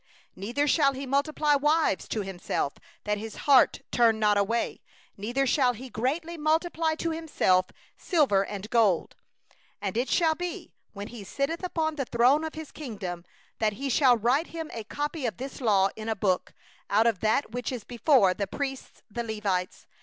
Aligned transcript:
17Neither 0.35 0.67
shall 0.67 0.93
he 0.93 1.05
multiply 1.05 1.53
wives 1.53 2.07
to 2.07 2.21
himself, 2.21 2.73
that 3.03 3.19
his 3.19 3.35
heart 3.45 3.81
turn 3.91 4.17
not 4.17 4.35
away; 4.35 4.81
neither 5.15 5.45
shall 5.45 5.73
he 5.73 5.91
greatly 5.91 6.39
multiply 6.39 6.95
to 6.95 7.11
himself 7.11 7.67
silver 7.95 8.43
and 8.43 8.67
gold. 8.71 9.15
18And 9.83 9.97
it 9.97 10.09
shall 10.09 10.33
be, 10.33 10.73
when 10.93 11.09
he 11.09 11.23
sitteth 11.23 11.63
upon 11.63 11.97
the 11.97 12.05
throne 12.05 12.43
of 12.43 12.55
his 12.55 12.71
kingdom, 12.71 13.23
that 13.59 13.73
he 13.73 13.91
shall 13.91 14.17
write 14.17 14.47
him 14.47 14.71
a 14.73 14.85
copy 14.85 15.27
of 15.27 15.37
this 15.37 15.61
law 15.61 15.89
in 15.95 16.09
a 16.09 16.15
book, 16.15 16.55
out 16.89 17.05
of 17.05 17.19
that 17.19 17.51
which 17.51 17.71
is 17.71 17.83
before 17.83 18.33
the 18.33 18.47
priests 18.47 19.03
the 19.07 19.23
Levites. 19.23 19.85